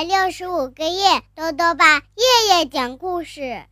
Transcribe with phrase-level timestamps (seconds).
[0.00, 3.62] 百六十五个夜，豆豆爸夜夜讲故事。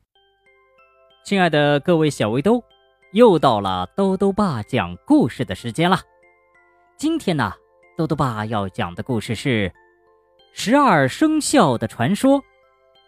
[1.24, 2.62] 亲爱的各位小围兜，
[3.14, 5.98] 又到了豆豆爸讲故事的时间了。
[6.98, 7.54] 今天呢，
[7.96, 9.70] 豆豆爸要讲的故事是
[10.52, 12.38] 《十二生肖的传说》。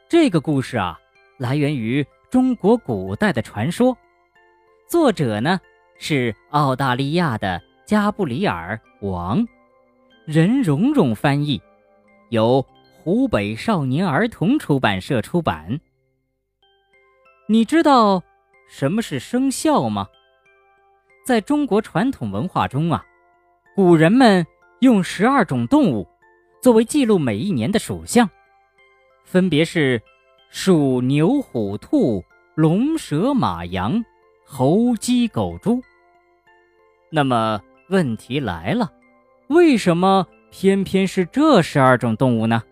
[0.08, 0.98] 这个故事啊，
[1.36, 3.94] 来源于中国古代的传说，
[4.88, 5.60] 作者呢
[5.98, 9.46] 是澳大利亚的加布里尔·王，
[10.24, 11.60] 任蓉蓉翻译，
[12.30, 12.64] 由
[13.02, 15.80] 湖北少年儿童出版社出版。
[17.46, 18.22] 你知道
[18.68, 20.06] 什么是生肖吗？
[21.24, 23.02] 在中国传统文化中啊，
[23.74, 24.46] 古人们
[24.80, 26.06] 用十二种动物
[26.60, 28.28] 作为记录每一年的属相，
[29.24, 30.02] 分别是
[30.50, 32.22] 鼠、牛、虎、兔、
[32.54, 34.04] 龙、蛇、马、羊、
[34.44, 35.80] 猴、鸡、狗、猪。
[37.08, 38.92] 那么问题来了，
[39.46, 42.62] 为什么偏偏是这十二种动物呢？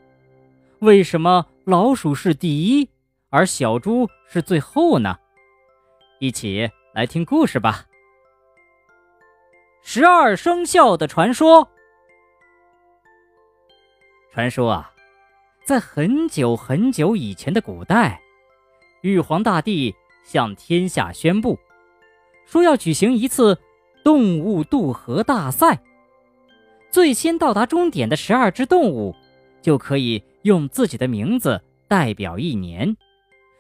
[0.81, 2.89] 为什么老鼠是第一，
[3.31, 5.19] 而小猪是最后呢？
[6.21, 7.85] 一起来听故事吧。
[9.83, 11.69] 十二生肖的传说。
[14.31, 14.93] 传说啊，
[15.65, 18.21] 在很久很久以前的古代，
[19.01, 21.59] 玉皇大帝向天下宣布，
[22.47, 23.59] 说要举行一次
[24.05, 25.81] 动物渡河大赛。
[26.89, 29.15] 最先到达终点的十二只动物，
[29.63, 30.23] 就可以。
[30.43, 32.97] 用自己的名字代表一年，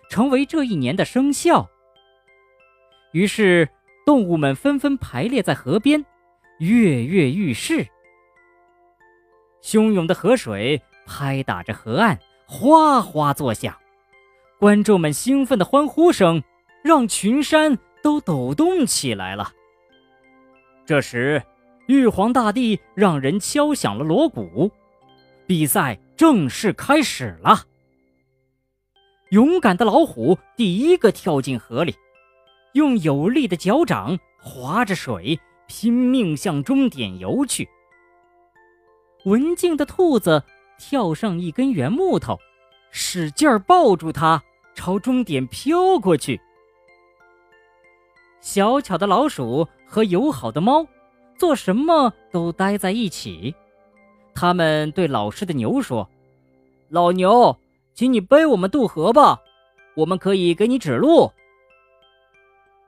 [0.08, 1.68] 成为这一年的生肖。
[3.12, 3.68] 于是，
[4.06, 6.02] 动物们纷纷排列在河边，
[6.60, 7.86] 跃跃欲试。
[9.60, 13.76] 汹涌的河水拍打着河岸，哗哗作响。
[14.58, 16.42] 观众们兴奋的欢呼声
[16.82, 19.52] 让群山都抖动起来了。
[20.86, 21.42] 这时，
[21.86, 24.70] 玉皇大帝让人敲响了锣鼓，
[25.48, 25.98] 比赛。
[26.18, 27.64] 正式开始了。
[29.30, 31.94] 勇敢的老虎第一个跳进河里，
[32.72, 37.68] 用有力的脚掌划着水，拼命向终点游去。
[39.26, 40.42] 文静的兔子
[40.76, 42.36] 跳上一根圆木头，
[42.90, 44.42] 使劲儿抱住它，
[44.74, 46.40] 朝终点飘过去。
[48.40, 50.84] 小巧的老鼠和友好的猫，
[51.36, 53.54] 做什么都待在一起。
[54.40, 56.08] 他们对老实的牛说
[56.90, 57.58] ：“老牛，
[57.92, 59.40] 请你背我们渡河吧，
[59.96, 61.32] 我们可以给你指路。”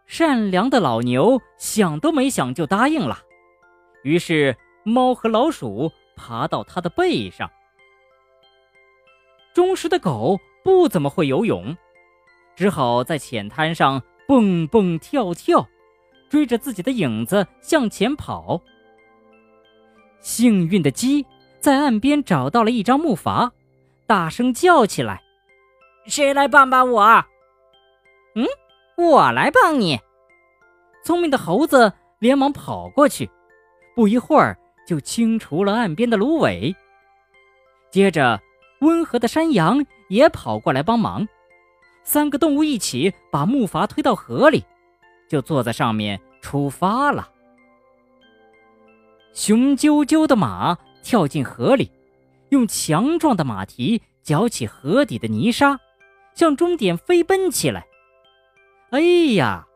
[0.07, 3.19] 善良的老牛想都没想就答应了。
[4.05, 7.51] 于是，猫和老鼠爬到它的背上。
[9.53, 11.77] 忠实的狗不怎么会游泳，
[12.55, 15.67] 只好在浅滩上蹦蹦跳跳，
[16.29, 18.61] 追着自己的影子向前跑。
[20.21, 21.27] 幸运的鸡。
[21.61, 23.51] 在岸边找到了一张木筏，
[24.07, 25.23] 大声叫起来
[26.09, 27.03] ：“谁来帮帮我
[28.35, 28.47] ？”“嗯，
[28.97, 30.01] 我来帮你。”
[31.05, 33.31] 聪明的猴子连忙跑过去，
[33.95, 34.57] 不一会儿
[34.87, 36.75] 就清除了岸边的芦苇。
[37.91, 38.41] 接着，
[38.81, 41.29] 温和的山羊也跑过来帮忙。
[42.05, 44.65] 三个动物一起把木筏推到河里，
[45.29, 47.29] 就坐在上面出发了。
[49.35, 50.79] 雄赳赳的马。
[51.03, 51.91] 跳进河里，
[52.51, 55.79] 用强壮的马蹄搅起河底的泥沙，
[56.35, 57.87] 向终点飞奔起来。
[58.91, 59.01] 哎
[59.35, 59.67] 呀，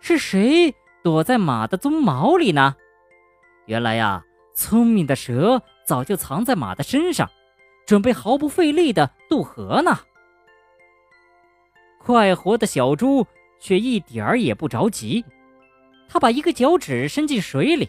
[0.00, 2.76] 是谁躲在马的鬃毛里呢？
[3.66, 4.24] 原来呀，
[4.54, 7.30] 聪明的蛇早就藏在马的身上，
[7.86, 10.00] 准备毫不费力的渡河呢。
[11.98, 13.26] 快活的小猪
[13.58, 15.24] 却一点儿也不着急，
[16.08, 17.88] 他把一个脚趾伸进水里，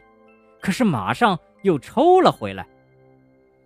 [0.62, 2.66] 可是马上又抽了回来。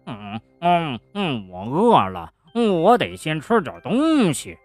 [0.10, 4.58] 嗯嗯嗯，我饿了，我得先吃点东西。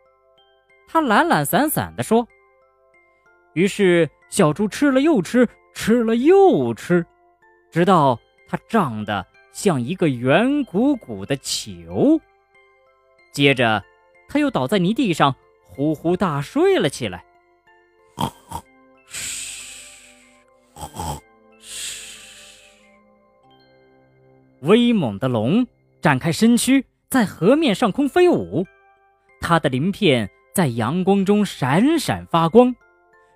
[0.89, 2.27] 他懒懒散散地说。
[3.53, 7.07] 于是小猪吃了又吃，吃了又吃，
[7.71, 12.21] 直到它胀得像一个圆鼓鼓的球。
[13.33, 13.85] 接着，
[14.29, 17.25] 他又倒在泥地上呼呼大睡了起来。
[24.65, 25.67] 威猛的龙
[26.01, 28.67] 展开身躯，在河面上空飞舞，
[29.41, 32.75] 它的鳞片在阳光中闪闪发光，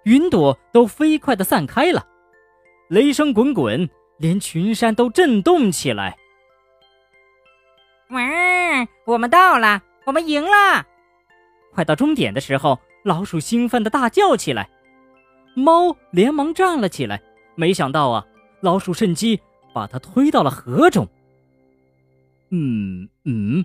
[0.05, 2.07] 云朵都飞快地散开了，
[2.89, 3.89] 雷声滚滚，
[4.19, 6.17] 连群山都震动起来。
[8.11, 8.21] 哇，
[9.05, 10.87] 我们到了，我们赢了！
[11.75, 14.71] 快到终点的时候，老鼠兴奋地大叫起来，
[15.55, 17.21] 猫连忙站了起来，
[17.55, 18.27] 没想到啊，
[18.63, 19.39] 老鼠趁机
[19.75, 21.07] 把它推到了河中。
[22.51, 23.65] 嗯嗯，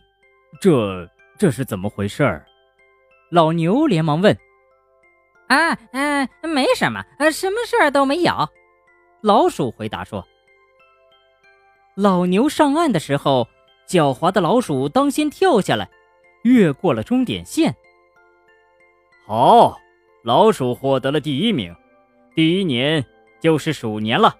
[0.59, 2.45] 这这是怎么回事儿？
[3.31, 4.37] 老牛连忙问。
[5.47, 8.33] 啊，嗯，没什么，呃，什么事儿都没有。
[9.21, 10.25] 老鼠回答说。
[11.95, 13.47] 老牛上岸的时候，
[13.87, 15.89] 狡猾的老鼠当先跳下来，
[16.43, 17.75] 越过了终点线。
[19.25, 19.79] 好，
[20.23, 21.73] 老鼠获得了第一名，
[22.35, 23.05] 第一年
[23.39, 24.35] 就是鼠年了。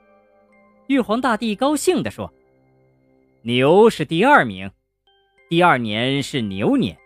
[0.87, 2.33] 玉皇大帝高兴地说
[3.45, 4.71] ：“牛是第二名，
[5.49, 6.97] 第二年是牛年。”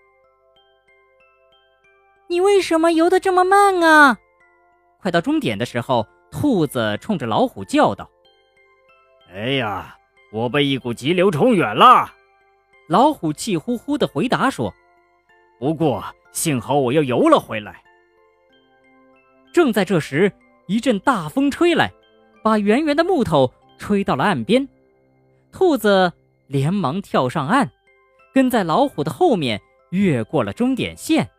[2.30, 4.20] 你为什么游得这么慢啊？
[5.02, 8.08] 快到终点的时候，兔子冲着老虎叫道
[9.34, 9.98] ：“哎呀，
[10.32, 12.14] 我被一股急流冲远了！”
[12.88, 14.72] 老虎气呼呼地回答说
[15.58, 17.84] ：“不过幸好我又游了回来。”
[19.52, 20.32] 正在这时，
[20.68, 21.92] 一阵大风吹来，
[22.44, 24.68] 把圆圆的木头吹到了岸边。
[25.52, 26.14] 兔子
[26.48, 27.70] 连忙跳上岸，
[28.34, 29.62] 跟在老虎的后面，
[29.92, 31.30] 越过了终点线。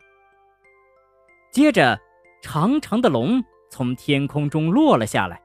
[1.51, 1.99] 接着，
[2.43, 5.41] 长长的龙从天空中落了下来。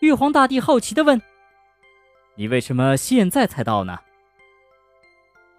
[0.00, 1.20] 玉皇大帝好奇地问
[2.36, 3.98] ：“你为什么现在才到呢？”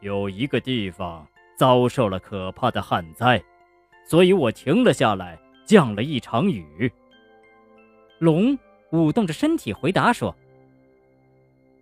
[0.01, 3.44] 有一个地方遭受了可怕的旱灾，
[4.06, 6.90] 所以我停了下来，降了一场雨。
[8.18, 8.57] 龙
[8.92, 10.34] 舞动着身体回答说：“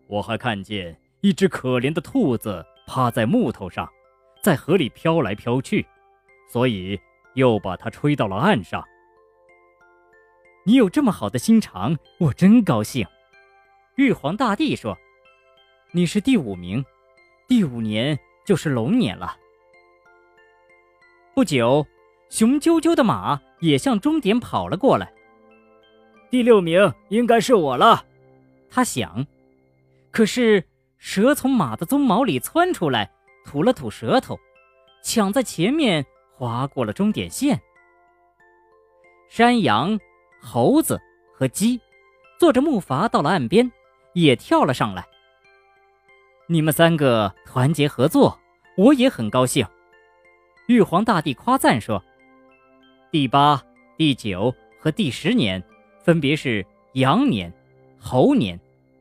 [0.07, 3.89] 我还看见一只可怜的兔子趴在木头上，
[4.41, 5.85] 在河里飘来飘去，
[6.49, 6.99] 所以。”
[7.37, 8.83] 又把它吹到了岸上。
[10.65, 13.05] 你有这么好的心肠，我真高兴。
[13.93, 14.97] 玉皇大帝说
[15.93, 16.83] ：“你是第五名，
[17.47, 19.37] 第五年就是龙年了。”
[21.35, 21.85] 不久，
[22.31, 25.13] 雄赳赳的马也向终点跑了过来。
[26.31, 28.03] 第六名应该是我了，
[28.67, 29.27] 他想。
[30.09, 33.11] 可是蛇从马的鬃毛里窜出来，
[33.45, 34.39] 吐了吐舌头，
[35.03, 36.05] 抢在前面。
[36.39, 37.59] 划过了终点线，
[39.27, 39.99] 山羊、
[40.39, 41.01] 猴子
[41.33, 41.81] 和鸡
[42.39, 43.71] 坐着木筏到了岸边，
[44.13, 45.03] 也跳了上来。
[46.45, 48.39] 你们三个团结合作，
[48.77, 49.65] 我也很高兴。
[50.67, 52.03] 玉皇大帝夸赞说
[53.09, 53.59] ：“第八、
[53.97, 55.63] 第九和第十年
[56.03, 56.63] 分别是
[56.93, 57.51] 羊年、
[57.97, 58.59] 猴年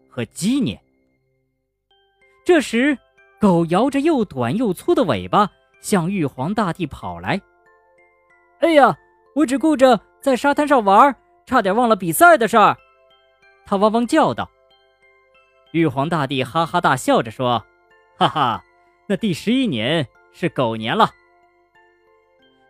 [0.08, 0.80] 和鸡年。”
[2.46, 2.96] 这时，
[3.40, 5.50] 狗摇着又短又粗的尾巴。
[5.80, 7.40] 向玉皇大帝跑来！
[8.60, 8.96] 哎呀，
[9.34, 11.14] 我只顾着在沙滩上玩，
[11.44, 12.76] 差点忘了比赛的事儿。
[13.64, 14.48] 他汪汪叫道。
[15.72, 17.64] 玉皇大帝哈哈大笑着说
[18.16, 18.64] ：“哈哈，
[19.08, 21.10] 那第十一年是狗年了。”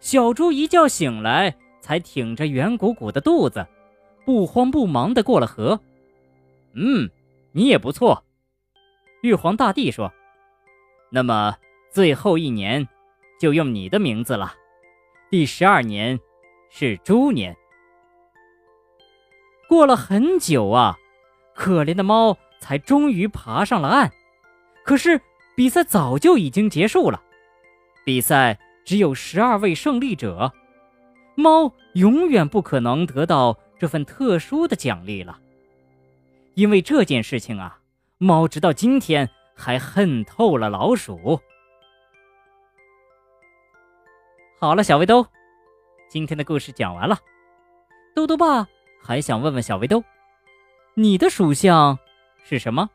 [0.00, 3.67] 小猪一觉醒来，才挺着圆鼓鼓的肚子，
[4.25, 5.78] 不慌不忙地过了河。
[6.75, 7.08] 嗯，
[7.52, 8.23] 你也不错。
[9.26, 10.12] 玉皇大帝说
[11.11, 11.56] ：“那么
[11.90, 12.87] 最后一年。”
[13.38, 14.55] 就用你的名字了。
[15.28, 16.19] 第十二年
[16.70, 17.55] 是猪年。
[19.69, 20.96] 过了很久啊，
[21.55, 24.11] 可怜的猫才终于爬上了岸。
[24.87, 25.20] 可是
[25.55, 27.23] 比赛早就已经结束了，
[28.06, 30.50] 比赛只有十二位胜利者，
[31.34, 35.38] 猫永远不可能得到这份特殊的奖励了。
[36.54, 37.78] 因为这件事情啊，
[38.18, 41.38] 猫直到今天还恨透了老鼠。
[44.58, 45.26] 好了，小围兜，
[46.08, 47.18] 今天的故事讲完了。
[48.14, 48.66] 兜兜爸
[49.02, 50.02] 还想问问小围兜，
[50.94, 51.99] 你的属相
[52.42, 52.88] 是什么？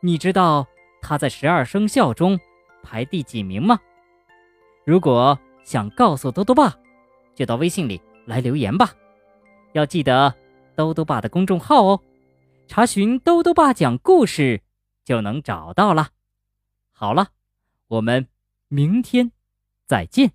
[0.00, 0.64] 你知道
[1.02, 2.38] 它在十二生肖中
[2.84, 3.80] 排第几名吗？
[4.84, 6.72] 如果想告诉兜兜爸，
[7.34, 8.92] 就到微信里来留言吧。
[9.72, 10.32] 要记得
[10.76, 12.00] 兜兜爸的公众号哦，
[12.70, 14.62] 查询“兜兜爸讲故事”
[15.04, 16.10] 就能找到了。
[16.92, 17.32] 好了，
[17.88, 18.28] 我们
[18.68, 19.32] 明天
[19.88, 20.34] 再见。